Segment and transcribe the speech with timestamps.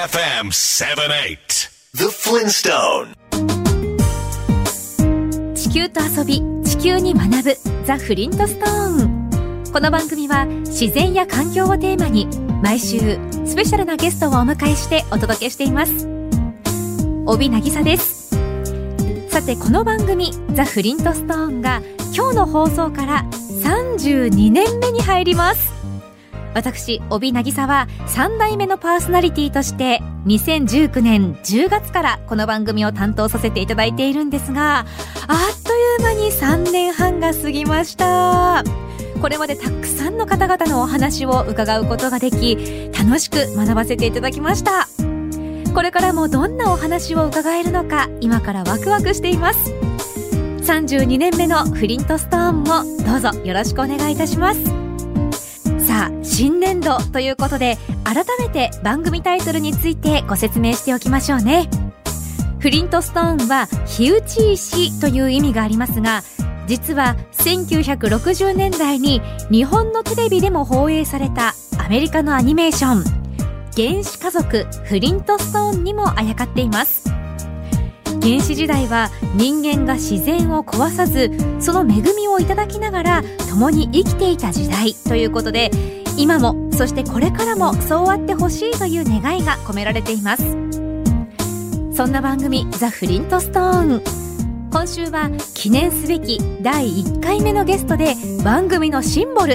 [0.00, 3.14] AFM 78 The Flintstone.
[5.54, 9.70] 地球と遊び地球に学ぶザ・フリントストーン。
[9.70, 12.26] この番組は自然や環境をテーマに
[12.62, 16.08] 毎週スペシャルなゲストをお迎えしてお届けしています。
[17.26, 18.30] 帯渚です。
[19.28, 21.82] さてこの番組ザ・フリントストーンが
[22.16, 23.24] 今日の放送から
[23.62, 25.69] 32年目に入ります
[26.54, 34.86] 私帯渚は3代目のパーソナリティとして2019年10月からこの番組を担当させていただいているんですがあっ
[35.62, 38.64] という間に3年半が過ぎました。
[39.20, 42.56] これまでたくさんの方々のお話を伺うことができ
[42.98, 44.88] 楽しく学ばせていただきました。
[45.74, 49.72] これからもどんなお話を伺えるのか今からワクワクしています。
[50.62, 54.79] 32年目のフリントストーンもどうぞよろしくお願いいたします。
[56.06, 61.68] あ新年度ということで改めて番組タイトルについてご説明しておきましょうね。
[62.58, 66.22] フリントストーンは火打ち石という意味がありますが
[66.66, 73.04] 実は1960年代に日本のテレビでも放映されたアメリカのアニメーション
[73.74, 77.09] 原始家族フリントストーンにもあやかっています。
[78.20, 85.70] 原始時代は人間が自然を壊さずその恵みをいただきながら共に生きていた時代ということで
[86.16, 90.70] 今もそしてこれからもそうあってほしいという願いが込められています。
[92.00, 94.02] そんな番組「ザ・フリントストーン」
[94.72, 99.54] 今週は記念すべき第1回目のゲストで番組のシンボル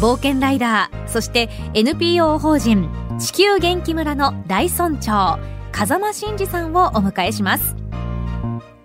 [0.00, 2.88] 冒険ライダーそして NPO 法人
[3.20, 5.38] 地球元気村の大村長
[5.70, 7.76] 風間真司さんをお迎えします。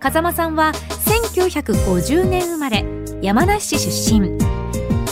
[0.02, 0.72] 風間さんは
[1.06, 2.84] 1950年生まれ
[3.22, 4.32] 山梨市出身。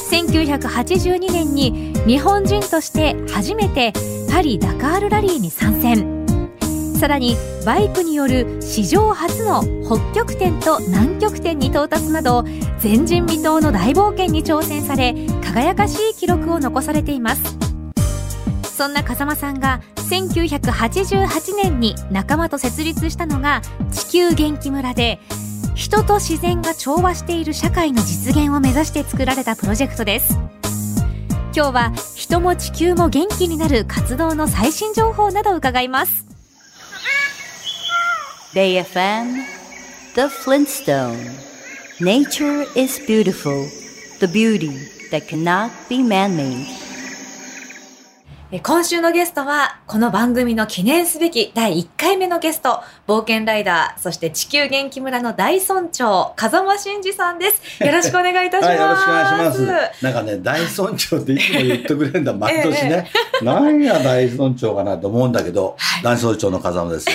[0.10, 3.94] 1982年に日本人として初めて
[4.32, 6.26] パリ・ダカールラリーに参戦。
[6.98, 12.44] さらにバイクによる史上初の北極点と南極点に到達など
[12.84, 15.14] 前人未到の大冒険に挑戦され
[15.44, 17.69] 輝かしい記録を残されています。
[18.80, 25.20] そんな風間さんが1988年に仲間と設立したのが地球元気村で
[25.76, 30.40] 人と自然が調和している社会の実現を目指して作られたプロジェクトです。
[31.54, 36.26] 今日は人も地球も元気になる活動の最新情報など伺います。
[38.56, 39.44] Bay FM
[40.16, 41.18] The Flintstone.
[42.00, 43.68] Nature is beautiful
[44.22, 44.72] The beauty
[45.12, 46.79] that cannot be man-made.
[48.52, 57.84] 今週のゲストは、この番組の記念すべき第1回目のゲスト、冒険ライダー、そして地球元気村の大村長、風間真司さんです。
[57.84, 58.66] よろしくお願いいたします。
[58.66, 60.04] はい、よろしくお願いします。
[60.04, 63.12] なんかね、大村長っていつも言ってくれるんだ、毎年ね。
[63.44, 67.08] 何や大村長かなと思うんだけど、はい大村長の風間です。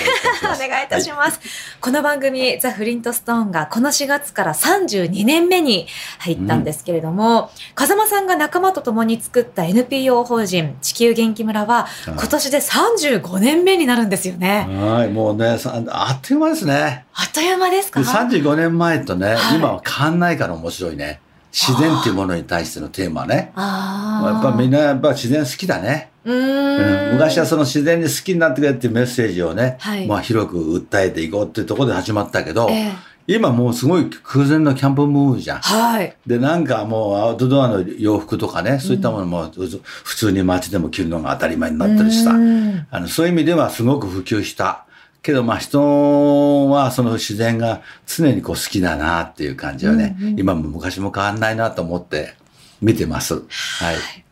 [0.43, 1.39] お願い いいたします。
[1.81, 5.87] この番組、ザ・フリントストーンがこの4月から32年目に
[6.19, 14.67] 入ったんですけれども、風間さんが仲間と共に作った NPO 法人地球元気村は、い今年で35年目になるんですよね。
[14.69, 17.05] はい、もうね、さあっという間ですね。
[17.13, 17.99] あっという間ですか？
[17.99, 21.19] で35年前とね、はい今は変わんないから面白いね。
[21.51, 23.53] 自然っていうものに対してのテーマね。
[23.55, 24.29] ああ。
[24.29, 26.11] やっぱみんなやっぱ自然好きだね。
[26.25, 32.91] うーんうん昔はその自然に好きになってくれっていうメッセージをね、はいまあ広く訴えていこうっていうところで始まったけど、ええ
[33.27, 35.59] 今もうすごい空前のキャンプムーブじゃん。
[35.59, 36.15] はい。
[36.27, 42.31] で、なんかもうアウトドアの洋服とかね、そういったものも普通に街でも着るのが当たり前になったりした。
[42.31, 44.85] うんあのそういう意味ではすごく普及した。
[45.23, 52.35] けどまあ人はその自然が常にこう好きだなっていう感じはね、うんうん今も昔も変わんないなと思って
[52.79, 53.33] 見てます。
[53.33, 53.45] はい。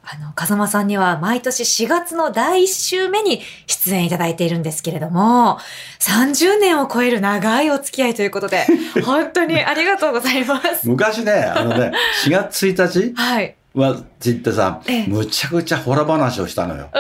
[0.06, 5.60] あの、風間さんには毎年4月の第1週目に出演いただいているんですけれども、
[6.00, 8.66] 30年を超える長いお付き合いということで、
[9.06, 10.88] 本当にありがとうございます。
[10.90, 11.94] 昔ね、あのね、
[12.26, 13.56] 4月1日はい。
[13.74, 16.90] はって言ってさ、ええむちゃくちゃホラ話をしたのよ。
[16.90, 16.92] っ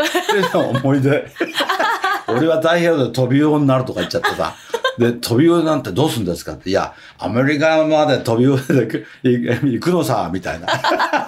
[0.51, 1.27] ていう思い出。
[2.29, 4.55] 俺は太平洋で飛び魚になるとか言っちゃってさ。
[4.97, 6.69] で、飛び魚なんてどうするんですかって。
[6.69, 10.67] いや、アメリカまで飛び魚で行く行くのさ、みたいな。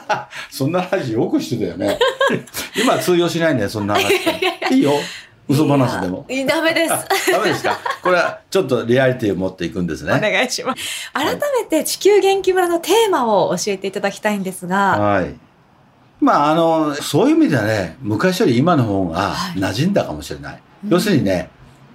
[0.49, 1.97] そんな話よくしてたよね。
[2.81, 4.05] 今通用しないね、そんな話。
[4.71, 4.93] いいよ。
[5.47, 6.25] 嘘話でも。
[6.47, 7.31] ダメです。
[7.31, 7.77] ダメですか？
[8.01, 10.19] これはちょっとリアリティを持っていくんですおね。
[10.19, 11.11] 願いします。
[11.13, 15.35] 改めて地球元気村のテーマを教えていただきたいんですが、はい。
[16.19, 20.59] まあ、あの、そういう意味ではね、昔より今の方がはい馴染んだかもしれない。
[20.89, 21.49] 要するにね、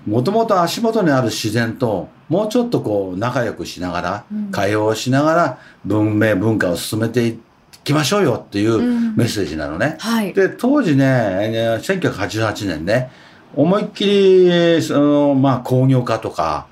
[0.06, 7.38] もともと足元にある自然と、もうちょっとこう、仲良くしながら、うん会話をしながら、文明、文化を進めてい
[7.84, 9.96] きましょうよっていううんメッセージなのね。
[9.98, 10.32] はい。
[10.32, 13.10] で、当時ね、えー1988年ね、
[13.54, 16.66] 思いっきり、その、まあ工業化とか、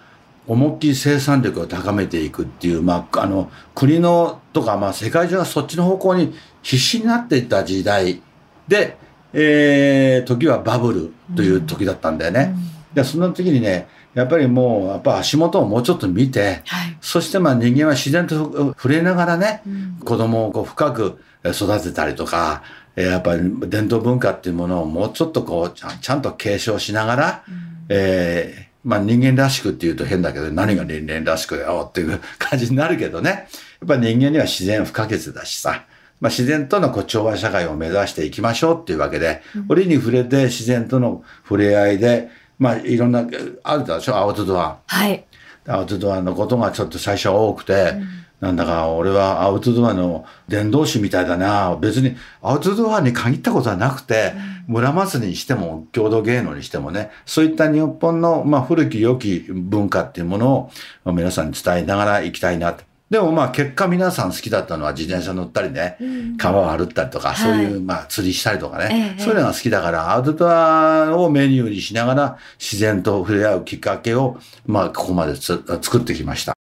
[0.46, 8.22] 思いっきり生産力を高めていくっていう、まあ、あの、国のとか、まあ世界中がそっちの方向に必死になっていった時代
[8.66, 8.96] で、
[9.32, 12.54] えー、時はバブルという時だったんだよね。
[12.94, 13.88] で、その時にね、
[14.18, 16.96] やっぱりもう、やっぱ足元をもうちょっと見て、はい。
[17.00, 22.62] そしてまあ人間は自然と触れながらね、うん子供をこう深く育てたりとか、
[22.96, 27.44] えーやっぱり伝統文化っていうものをもうちょっとこうちゃんと継承しながら、
[27.88, 33.30] えーまあ人間らしくっていうと変だけど何が人間らしくだよっていう感じになるけどね。
[33.30, 35.84] やっぱ人間には自然不可欠だしさ。
[36.20, 43.26] まあ自然とのこう調和社会を目指していきましょうっていうわけで、折に触れて自然との触れ合いで、まあいろんな、
[43.62, 44.78] あるでしょ、アウトドア。
[44.86, 45.24] はい。
[45.66, 47.94] アウトドアのことがちょっと最初は多くて、
[48.40, 51.76] なんだか俺はアウトドアの伝道師みたいだな。
[51.76, 54.32] 別にアウトドアに限ったことはなくて、
[54.66, 60.70] 村祭りにしても郷土芸能にしてもね、そういった日本の、まあ、古き良き文化っていうものを
[61.04, 62.87] まあ皆さんに伝えながら行きたいなと。
[63.10, 65.96] でもまあ結果皆さん好きだったのは自転車乗ったりね、
[66.36, 69.22] 川を歩ったりとか、そういうまあ釣りしたりとかね、ええ。
[69.22, 76.52] そういうのが好きだから、アウトドアをメニューにしながら自然と触れ合うきっかけを、まあここまでつ作ってきました。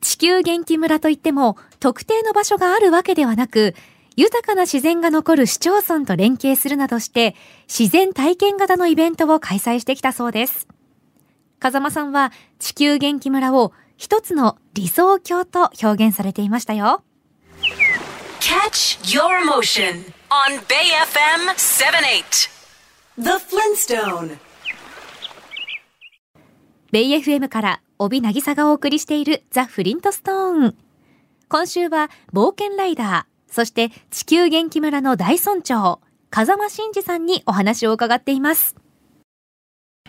[0.00, 3.74] 地球元気村といっても特定の場所があるわけではなく
[4.14, 7.34] 豊かな自然が残る市町村と連携するなどして
[7.66, 10.68] 自然体験型のイベントを開催してきたそうです。
[11.58, 17.02] 風間さんは地球元気村を一つの理想郷と表現されていましたよ
[18.40, 22.50] Catch your motion on Bay FM 78.
[23.18, 24.38] The Flintstone.
[26.92, 30.76] ベイ FM から帯渚がお送りしているザ・フリントストーン。
[31.48, 36.00] 今週は冒険ライダー、そして地球元気村の大村長、
[36.30, 38.76] 風間真司さんにお話を伺っています。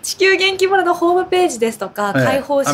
[0.02, 2.74] 地球元気村のホームページですとか、ええ開放誌、は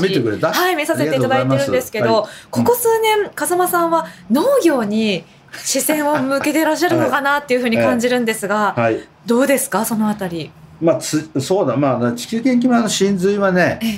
[0.69, 5.23] い、見させていただいてるんですけど、ここ数年、風間さんは農業に
[5.63, 9.07] 視線を向けていらっしゃるのかなっていうふうに感じるんですが、はい。
[9.25, 10.51] どうですか、そのあたり。
[10.81, 13.91] まあ、つそうだ、まあ、地球元気村の真髄はね、ええ。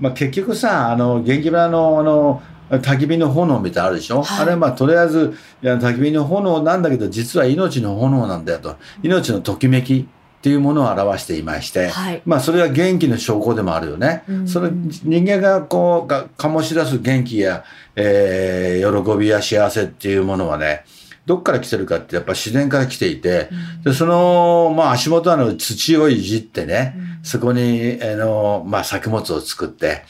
[0.00, 2.42] まあ、結局さ、あの、元気村の、あの、
[2.78, 4.42] 焚き火の炎みたいあるでしょ、はい。
[4.42, 8.76] あれはまあとりあえずいや焚き火の炎なんだけど実は命の炎なんだよと。
[9.02, 10.08] 命のときめき
[10.42, 12.22] っていうものを表していまして、はい。
[12.26, 14.24] まあそれは元気の証拠でもあるよね。
[14.28, 14.48] うん。
[14.48, 17.62] その人間がこうが醸し出す元気や、
[17.94, 20.84] えー喜びや幸せっていうものはね
[21.26, 23.50] どっから来てるかってやっぱ自然から来ていて、
[23.84, 30.02] でその、まあ、足元の土をいじってね、そこに、あの、まあ、作物を作って、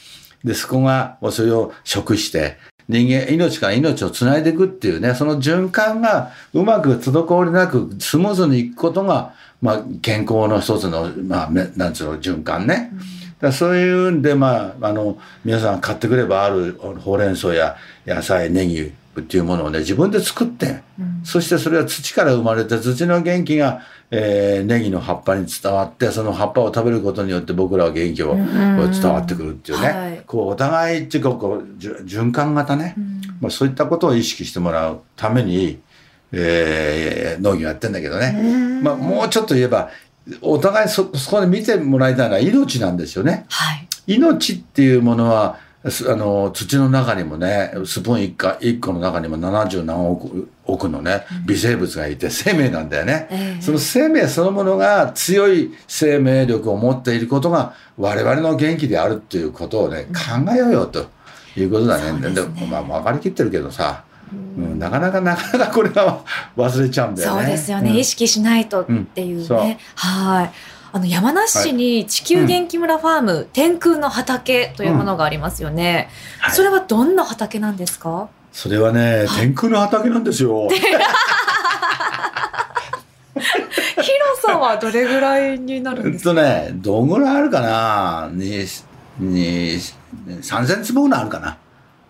[0.43, 2.57] で、そこが、それを食して、
[2.93, 12.93] 人間、命から命をつないでいくっていうね、その循環がうまく滞りなくスムーズにいくことが、まあ、健康の一つの、まあ、なんつうの、循環ね。
[13.41, 20.83] だからそういうんで、まあ、あの、皆さん買ってくればあるほうれん草や野菜、ネギっていうものをね、自分で作って、
[21.23, 29.89] そしてそれは土から生まれた土の元気が、えーネギの葉っぱに伝わって、その葉っぱを食べることによって僕らは元気を、伝わってくるっていうね。
[29.89, 32.95] はいこう、お互いっていうか、こう、循環型ね。
[33.41, 35.81] まあ、そういったことを意識してもらうために、
[36.33, 38.81] えー農業やってんだけどね。
[38.83, 39.91] まあ、もうちょっと言えば、
[40.41, 43.45] お互いそ、そこで見てもらいたいのは命なんですよね。
[43.49, 43.89] はい。
[44.07, 53.27] 命っていうものは、すあの、土の中にもね、スプーン一個一個の中にも70何億億のね、微生物がいて生命なんだよね。
[53.31, 53.63] ええ。
[53.63, 61.07] その生命そのものが強い生命力を持っていることが我々の元気であるっていうことをね、考えようよと
[61.57, 62.11] いうことだね。
[62.11, 62.61] そうですね。
[62.61, 64.05] でまあ分かりきってるけどさ、
[64.57, 66.21] うんなかなかなかなかこれが
[66.57, 67.43] 忘れちゃうんだよね。
[67.43, 67.97] そうですよね、うん。
[67.97, 69.77] 意識しないとっていうね、うん。
[69.97, 70.53] はい
[70.95, 76.55] あの山梨市に地球元気村ファーム、天空の畑というものがありますよね、はい。
[76.55, 78.29] それはどんな畑なんですか？
[78.53, 80.69] それはね、天空の畑なんですよ。
[83.95, 86.31] 広さはどれぐらいになるんえっですか？
[86.31, 88.29] とね、どんぐらいあるかな？
[88.33, 88.67] に、
[89.19, 89.79] に、
[90.27, 91.57] 3000坪ぐらいあるかな？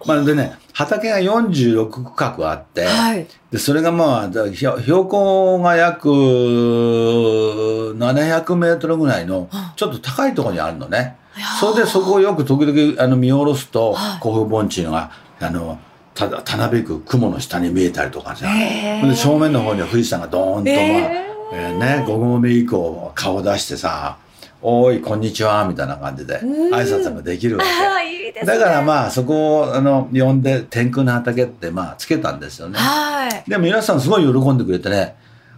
[0.07, 3.27] まあでね、畑が46区画あって、はい。
[3.51, 11.19] で、それがまあ、標高が約700メートルぐらいのは、ちょっと高いところにあるのね。
[11.61, 15.79] それでそこをよく時々あの見下ろすとはい、甲府盆地が、あの、
[16.15, 18.47] ただ、たなびく雲の下に見えたりとかさ。
[18.47, 24.17] で正面の方には富士山がドーンと、まあ、へえーね、午後目以降顔出してさ、
[24.65, 28.09] おい、こんにちは、みたいな感じでうん挨拶ができるわけ。
[28.09, 32.79] いいねだからまあそこをあの呼んで天空の畑ってまあつけたんですよね。
[32.79, 35.17] はいでも皆さんすごい喜んでくれてね、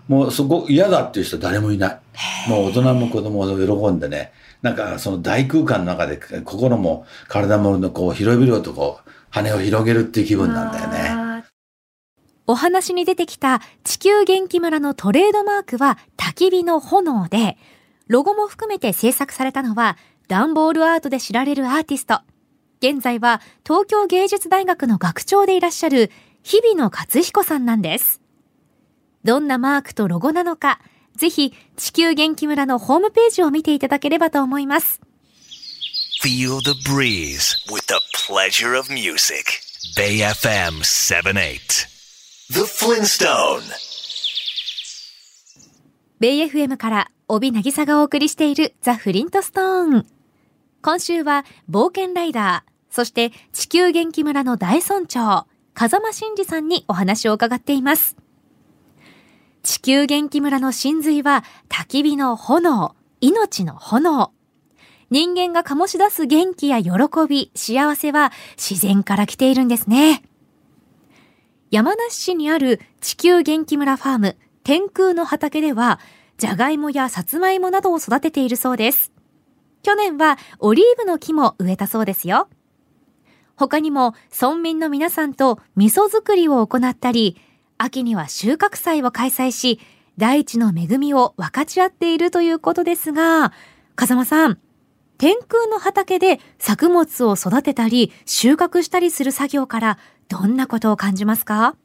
[0.08, 2.00] もうそこ嫌だっていう人誰もいない。
[2.48, 4.32] もう大人も子供も喜んでね。
[4.62, 11.44] なんかその大空間の中で心も体ものこう広々とこう羽を広げるっていう気分なんだよね。
[12.46, 17.56] お話に出てきた地球元気村のトレードマークは焚き火の炎で、
[18.06, 19.96] ロゴも含めて制作されたのは
[20.28, 22.20] ダンボールアートで知られるアーティスト。
[22.80, 26.10] 現在は東京芸術大学の学長でいらっしゃる
[26.42, 28.20] 日比野勝彦さんなんです。
[29.24, 30.80] どんなマークとロゴなのか、
[31.16, 35.00] ぜひ地球元気村のホームページを見ていただければと思います。
[36.22, 39.44] Feel the breeze with the pleasure of music.
[39.96, 41.86] Bay FM 78.
[42.50, 43.62] The Flintstone.
[46.20, 50.06] ベイ FM から帯渚がお送りしているザ・フリントストーン。
[50.82, 58.16] 今週は冒険ライダー、そして地球元気村の大村長、風間真司さんにお話を伺っています。
[59.62, 64.32] 地球元気村の真髄は焚き火の炎、命の炎。
[65.10, 66.90] 人間が醸し出す元気や喜
[67.26, 70.22] び、幸せは自然から来ているんですね。
[71.70, 75.98] 山梨市にある地球元気村ファーム、天空の畑では、
[76.36, 79.12] じゃがいもやさつまいもなどを育てているそうです。
[79.82, 82.48] 去年はオリーブの木も植えたそうですよ。
[83.56, 87.40] 他にも村民の皆さんと味噌作りを行ったり、
[87.78, 89.78] 秋には収穫祭を開催し、
[90.16, 93.52] 大地の恵みを分かち合っているということですが、
[93.94, 94.58] 風間さん、
[95.18, 99.98] 天空の畑で作物を育てたり収穫したりする作業から
[100.28, 101.76] どんなことを感じますか？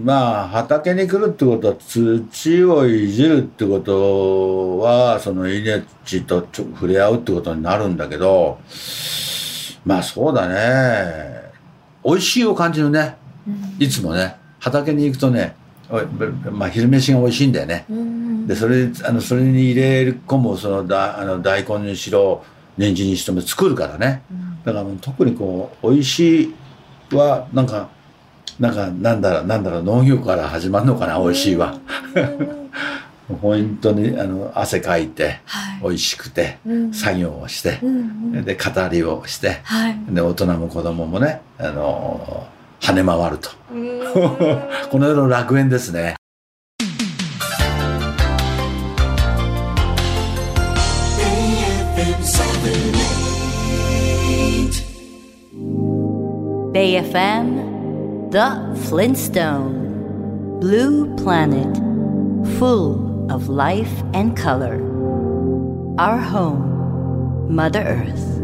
[0.00, 8.58] まあ畑に来るってことは土をいじるってことはその命と触れ合うってことになるんだけど
[9.84, 11.52] まあそうだね。
[12.04, 13.16] 美味しいを感じるね、
[13.78, 14.36] いつもね。
[14.58, 15.54] 畑に行くとね
[16.50, 17.84] まあ、昼飯が美味しいんだよね。
[18.46, 22.42] でそれあのそれに入れ込むそのだあの大根にしろ
[22.78, 24.22] 年次にしても作るからね。
[24.64, 26.54] だから特にこう美味しい
[27.14, 27.90] はなんか
[28.62, 31.80] なんかなんだろうなんだろう農業から始まるのかな美味しいは。
[33.40, 37.96] 本当にあの汗かいて、はい、美味しくて、うん、作業をして、うん
[38.36, 42.46] うん、で語りをして、はい、で大人も子供もねあの
[42.78, 43.50] 跳ね回ると。
[44.90, 46.14] この世の楽園ですね。
[56.72, 57.71] Bay FM
[58.32, 58.56] The
[58.88, 61.76] Flintstone Blue Planet
[62.58, 64.80] Full of life and color
[65.98, 68.40] Our home Mother Earth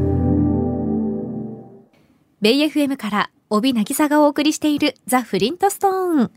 [2.42, 6.30] ベイ FM から帯渚がお送りしているザ・フリントストーン。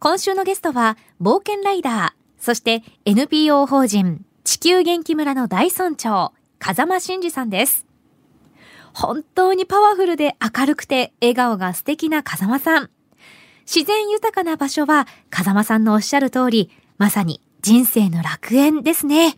[0.00, 7.86] 今週のゲストは、冒険ライダー、そして NPO 法人地球元気村の大村長、風間真司さんです。
[8.94, 12.90] 本当にパワフルで明るくて笑顔が素敵な風間さん。
[13.66, 19.36] 自然豊かな場所は風間さんのおっしゃる通り、まさに人生の楽園ですね。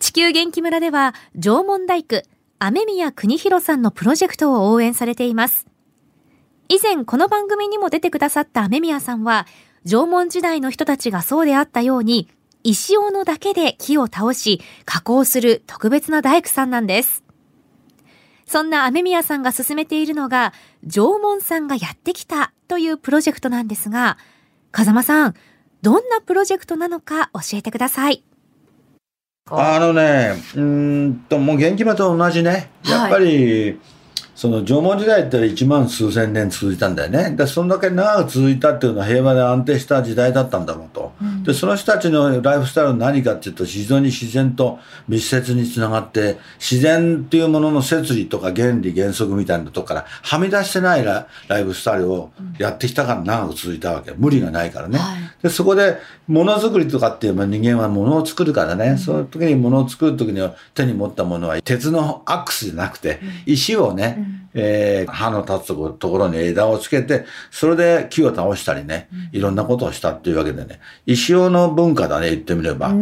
[0.00, 2.22] 地球元気村では縄文大工、
[2.58, 5.66] 雨宮国弘さんのプロジェクトを応援されています。
[6.68, 9.46] 以前この番組にも出てくださった雨宮さんは、
[9.84, 12.28] 縄文時代の人たちがそうであったように、
[12.64, 17.25] 石斧だけで木を倒し、加工する特別な大工さんなんです。
[18.46, 20.52] そんな雨宮さんが進めているのが、
[20.86, 24.18] 縄文さんがやってきたというプロジェクトなんですが、
[24.70, 25.34] 風間さん、
[25.82, 28.22] どんなプロジェクトなのか教えてください。
[29.50, 32.70] あのね、うんと、もう元気場と同じね。
[32.84, 33.78] やっぱり、はい
[34.36, 37.30] その縄文時代って1万数千年続いたんだよね。
[37.34, 41.05] で、そんだけ長く続いたっていうのは平和で安定した時代だったんだろうと。
[41.46, 54.12] うん、で、その人たちのライフスタイルは何かっていうと、非常に自然と密接につながって、自然っていうものの摂理とか原理原則みたいなとこからはみ出してないライフスタイルをやってきたから長く続いたわけ。
[54.16, 54.98] 無理がないからね。
[54.98, 55.98] はい、で、そこで、
[56.28, 72.92] ものづくりとかっていう人間はものを作るからね、うん、その時にものを作る時には手に持ったものは鉄のアックスじゃなくて、石をね、えー、刃の立つところに枝をつけて、それで木を倒したりね、いろんなことをしたっていうわけでね、石尾の文化だね、言ってみれば。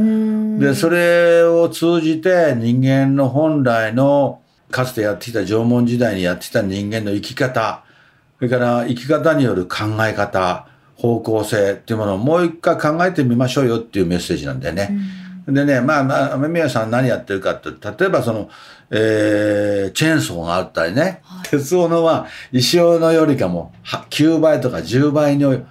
[0.59, 7.85] で、それを通じて人間の本来の、かつてやってきた縄文時代にやってきた人間の生き方、
[8.39, 14.91] それから生き方による考え方、方向性っていうものをもう一回考えてみましょうよっていうメッセージなんだよね。
[15.47, 18.49] でね、まあ、雨宮さん何やってるかって、例えばその、
[18.91, 25.63] えー、チェーンソーがあったりね、はい、鉄斧は石斧よりかも9倍とか10倍の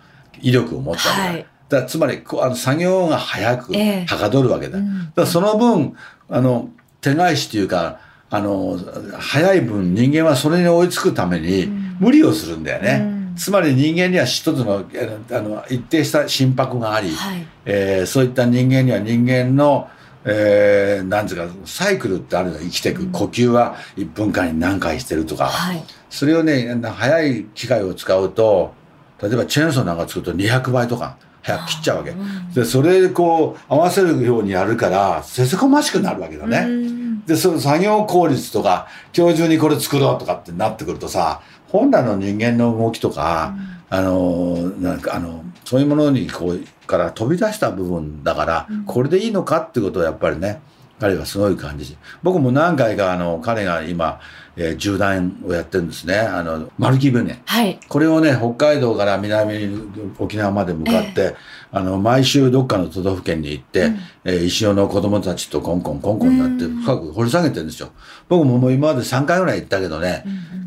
[0.41, 4.05] 威力を持ったり、はい、だつまりあの作業が早くええ。
[4.05, 4.77] はかどるわけだ。
[4.77, 5.11] うん。
[5.15, 5.95] だその分
[6.29, 6.69] あの
[7.01, 7.99] 手返しというか
[8.29, 8.79] あの
[9.19, 11.67] 早い分人間はそれに追いつくために
[11.99, 13.05] 無理をするんだよね。
[13.07, 14.85] うんつまり人間には一つの
[15.31, 17.47] あの一定した心拍があり、はい。
[17.65, 19.89] えーそういった人間には人間の、
[20.25, 25.83] えーなんつうかサイクルってあるの生きていく、呼吸は1分間に何回してるとか、はい。
[26.09, 28.73] それをね早い機械を使うと
[29.21, 32.13] 例えばチェーンソーなんか作ると200倍とか早く切っちゃうわけ、
[32.53, 37.25] でそれでこう合わせるようにやるからせせこましくなるわけだね、うん。
[37.25, 38.87] でその作業効率とか
[39.17, 41.41] 今日中にこれ作ろうとかってなってくるとさ
[41.73, 43.55] 本来の人間の動きとか、
[43.89, 50.61] あのなんかあのそういうものにこうから飛び出した部分だから、これでいいのかってことをやっぱりね
[50.99, 51.97] 彼はすごい感じ。
[52.21, 54.21] 僕も何回かあの彼が今、
[54.55, 56.19] えー、縦断をやってるんですね。
[56.19, 57.41] あの丸木船。
[57.45, 57.79] はい。
[57.89, 61.35] これをね北海道から南に沖縄まで向かって、
[61.75, 63.91] あの毎週どっかの都道府県に行って、
[64.23, 67.89] えー石尾の子供たちとコンコンコンコンやって深く掘り下げてるんですよ。
[68.29, 70.23] 僕ももう今まで3回ぐらい行ったけどね、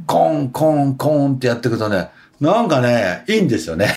[0.07, 2.11] コンコンコンってやっていくとね
[2.41, 3.95] なんかねいいんですよね。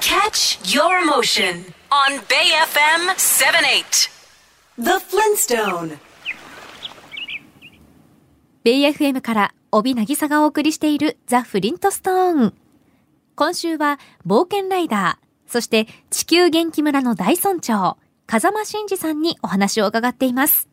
[0.00, 4.10] Catch your motion on Bay FM 78.
[4.78, 5.98] The Flintstone.
[8.64, 12.54] ベイ FM から帯渚がお送りしているザ・フリントストーン。
[13.36, 15.23] 今週は冒険ライダー、
[15.54, 17.96] そして地球元気村の大村長、
[18.26, 20.68] 風間真司さんにお話を伺っています。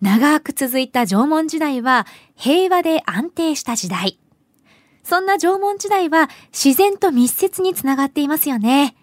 [0.00, 4.20] 長く続いた縄文時代は平和で安定した時代。
[5.02, 8.94] そんな縄文時代は自然と密接につながっていますよね。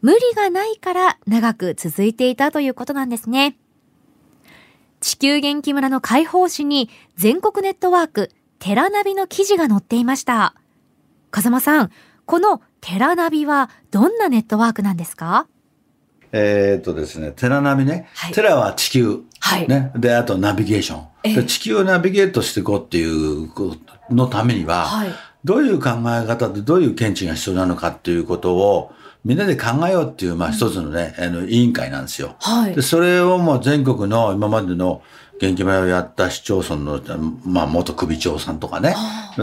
[0.00, 3.58] 無理がないから長く続いていたということなんですね。
[5.00, 10.54] 地球元気村の解放誌に全国ネットワークテラナビの記事が載っていました。
[11.30, 11.90] 風間さん、
[12.24, 15.46] このテラナビはどんなネットワークなんですか？
[16.32, 18.08] えーっとですね、テラナビね。
[18.14, 19.20] はいテラは地球。
[19.40, 19.92] はいね。
[19.96, 21.36] で、あとナビゲーショええン。
[21.36, 23.76] で地球をナビゲートしていこうっていうこ
[24.08, 25.10] とのためには、はい
[25.44, 28.90] どういう考え方でどういう見地が必要なのかっていうことを
[29.24, 32.34] みんなで考えようっていう、まあ一つのね、あの委員会なんですよ。
[32.40, 35.00] はいで、それをもう全国の今までの
[35.40, 37.00] 元気村をやった市町村の、
[37.44, 38.94] まあ元首長さんとかね、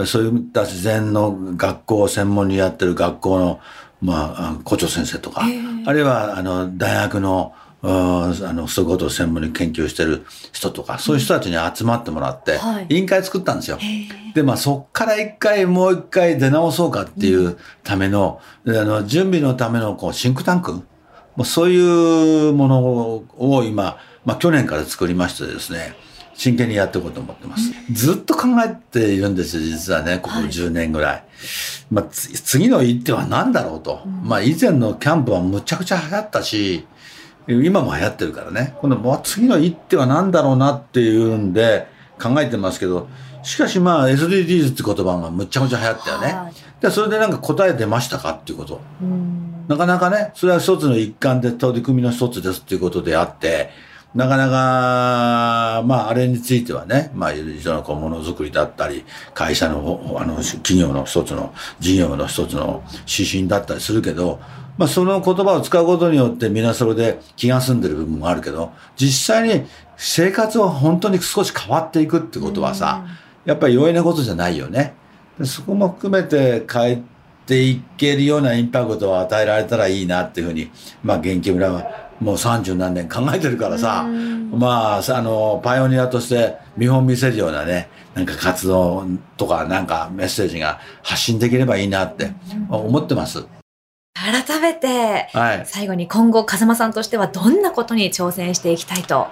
[0.06, 3.60] そういった自然の学校を専門にやってる学校の、
[4.02, 5.42] まああ、校長先生とか、
[5.86, 13.78] あるいはあの大学の、うんあの、そういうことを専門に研究してる人とか、そういう人たちに集まってもらってはい、委員会作ったんですよ。
[14.34, 20.82] で、まあ、そっから一回、もう一回出直そうかっていうための、であの、準備のための、こう、シンクタンク
[21.36, 25.94] もうそういうものを今、まあ、去年から作りましてですね、
[26.34, 27.72] 真剣にやっていこうと思ってます。
[27.92, 31.24] ずっと考えているんですよ、実はね、ここ10年ぐらい。
[31.90, 34.00] まあ、つ次の一手は何だろうと。
[34.22, 36.86] まあ、以前のキャンプはむちゃくちゃ流行ったし、
[37.48, 38.74] 今も流行ってるからね。
[38.80, 41.86] 今度もう次の一手は何だろうなっていうんで
[42.20, 43.08] 考えてますけど、
[43.42, 46.26] しかしまあ SDGs って言葉がむちゃくちゃ流行ったよね。
[46.32, 48.80] はいで、それでなんか答え出ましたかっていうこと。
[49.68, 53.70] なかなかね、それは一つの一環で取り組みの一つですっていうことであって、
[54.14, 64.40] なかなか、まあ、あれについてはね、まあ、いろいろなこうものづくりだったり、会社の、あの、企業の一つの、事業の一つの指針だったりするけど、
[64.78, 73.04] まあ、その言葉を使うことによってみんなそれで気が済んでる部分もあるけど、実際に生活は本当に少し変わっていくってことはさ、
[73.44, 74.94] やっぱり容易なことじゃないよね。
[75.38, 77.02] でそこも含めて変え
[77.46, 80.70] ていけるようなインパクトを与えられたらいいなっていうふうに、
[81.02, 89.06] まあ、元気村はもう三十何年考えてるからさ、まあ、さあの、パイオニアとして見本見せるようなね、なんか活動
[89.36, 92.32] とかなんかメッセージが発信できればいいなって
[92.68, 93.46] 思ってます。
[94.14, 95.66] 改めて、はい。
[95.66, 99.28] 最後に今後風間さんとしてはどんなことに挑戦していきたいと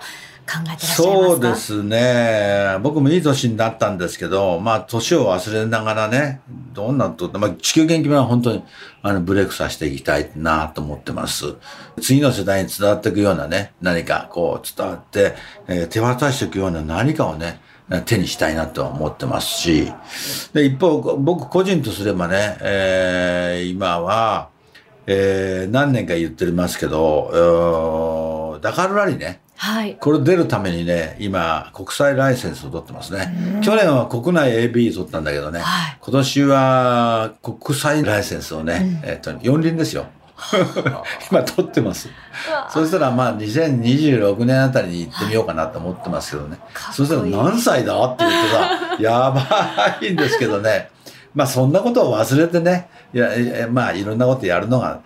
[0.46, 2.78] 考えてらっしゃいますそうですね。
[2.82, 6.40] 僕もいい年になったんですけど、まあ、年を忘れながらね、
[6.72, 8.62] どんなと、まあ、地球元気は本当に、
[9.02, 11.54] あの、ブレイクさせていきたいなと思ってます。
[12.00, 15.34] 次の世代に伝わっていくようなね、何かこう伝わって、
[15.68, 17.60] えー手渡していくような何かをね、
[18.06, 19.92] 手にしたいなと思ってますし、
[20.52, 24.48] で、一方、僕個人とすればね、えー今は、
[25.06, 29.96] えー何年か言ってますけど、うーダカルラリね、はい。
[29.96, 33.60] これ出るためにね、今、国際ライセンスを取ってますね。
[33.62, 40.06] 去年は国内 AB 取ったんだけどね、はい今年は国際ライセンスをね、えっ、と、四輪ですよ。
[41.30, 42.08] 今取ってます。
[42.68, 46.56] そしたらまあ2026年あたりに行ってみようかなと思ってますけどね。
[46.56, 50.90] いいそしたら何歳だって言ってさ、 やばいんですけどね。
[51.34, 55.00] まあそんなことを忘れてね、いや、いやまあいろんなことやるのが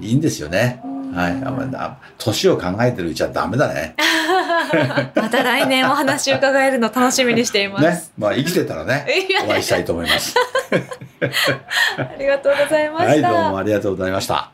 [0.00, 0.80] いいんですよね。
[1.14, 1.32] はい。
[1.32, 3.94] あんま年を考えてるうちはダメだね。
[5.14, 7.84] また来年お話を伺えるの楽しみにしています。
[7.84, 8.04] ね。
[8.18, 9.06] まあ生きてたらね
[9.44, 10.34] お会いしたいと思います。
[11.96, 13.28] ありがとうございまはい、した。
[13.28, 14.50] どうもありがとうございました。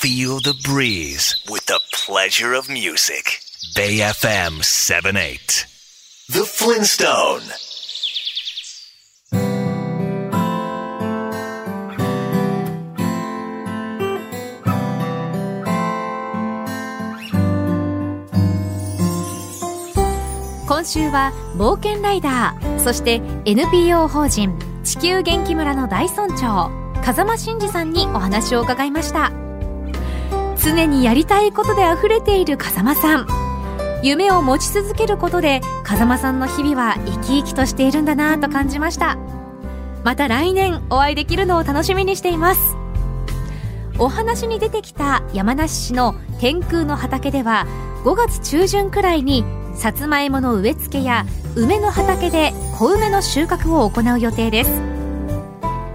[0.00, 3.40] Feel the breeze with the pleasure of music.
[3.74, 5.66] Bay FM 78.
[6.30, 7.67] The Flintstone.
[20.78, 26.70] 今週は冒険ライダーそして NPO 法人地球元気村の大村長
[27.02, 29.32] 風間真司さんにお話を伺いました。
[30.56, 33.26] 常にやりたいことで溢れている風間さん。
[34.04, 39.18] 夢を持ち続けることで風間さんの日々は生き生きとしているんだなと感じました。
[40.04, 42.76] また来年お会いできるのを楽しみにしています。
[43.98, 47.66] お話に出てきた山梨市の天空の畑では
[48.04, 49.44] 5月中旬くらいに
[49.78, 54.70] さつまいもの植え付けや梅の畑で小梅の収穫を行う予定です。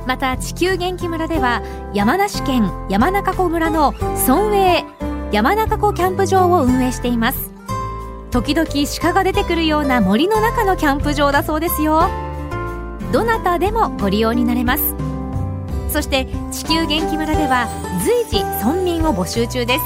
[0.07, 1.61] また地球元気村では
[1.93, 3.93] 山梨県山中湖村の
[4.25, 4.85] 村営
[5.33, 7.51] 山中湖キャンプ場を運営しています。
[8.31, 8.69] 時々
[9.01, 12.09] 鹿が出てくるような森の中のキャンプ場だそうですよ。
[13.11, 14.95] どなたでもご利用になれます。
[15.89, 17.67] そして地球元気村では
[18.01, 19.83] 随時村民を募集中です。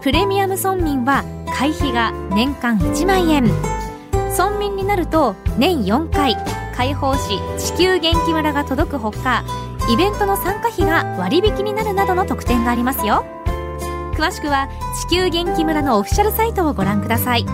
[0.00, 1.24] プレミアム村民は
[1.56, 3.44] 会費が年間1万円。
[4.30, 6.36] 村民になると年4回
[6.76, 9.42] 開放誌地球元気村が届くほか
[9.90, 13.24] イベントの参加費が割引になるなどの特典がありますよ。
[14.12, 14.68] 詳しくは
[15.08, 17.46] 地球元気村のオフィシャルサイトをご覧ください。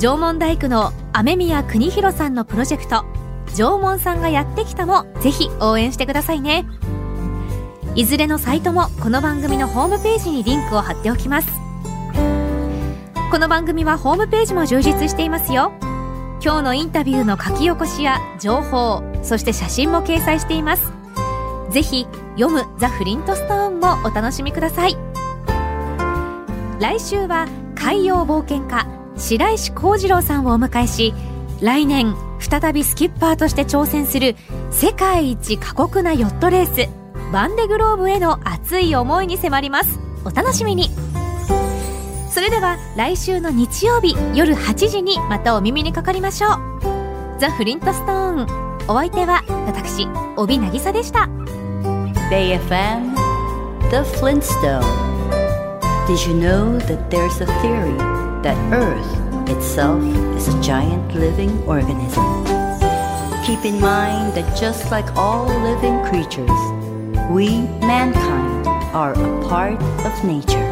[0.00, 3.04] 縄文大工の雨宮邦弘さんのプロジェクト
[3.54, 6.66] 縄文さんがやってきたもぜひ応援してくださいね。
[7.94, 11.67] いずれのサイトもこの番組のホームページにリンクを貼っておきます。
[13.30, 15.70] この番組はホームページも充実していますよ。
[16.42, 20.90] 今日のインタビューの書き起こしや情報そして写真も掲載しています。
[21.70, 22.06] ぜひ
[22.38, 24.96] 読むザ・フリントストーンもお楽しみください。
[26.80, 28.86] 来週は海洋冒険家
[29.18, 31.12] 白石幸次郎さんをお迎えし
[31.60, 34.36] 来年再びスキッパーとして挑戦する
[34.70, 36.88] 世界一過酷なヨットレース
[37.30, 40.00] バンデグローブへの熱い思いに迫ります。
[40.24, 41.07] お楽しみに。
[42.30, 51.28] それでは来週の日曜日夜8時にまたお耳にかかりましょうザ・フリントストーンお相手は私帯渚でした
[52.30, 53.14] Bay FM,
[53.90, 54.82] The Flintstone.
[56.06, 57.96] Did you know that there's a theory
[58.42, 60.02] that Earth itself
[60.36, 62.44] is a giant living organism?
[63.46, 66.50] Keep in mind that just like all living creatures,
[67.30, 70.67] we, mankind, are a part of nature.